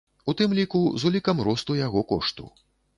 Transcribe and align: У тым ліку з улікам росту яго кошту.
У 0.31 0.33
тым 0.39 0.55
ліку 0.59 0.81
з 1.03 1.09
улікам 1.11 1.47
росту 1.51 1.79
яго 1.85 2.07
кошту. 2.17 2.53